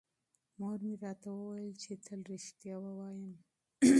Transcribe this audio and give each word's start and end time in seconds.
مور 0.57 0.77
مې 0.85 0.95
راته 1.03 1.29
وویل 1.33 1.73
چې 1.83 1.93
تل 2.05 2.19
رښتیا 2.31 2.75
ووایم. 2.81 3.31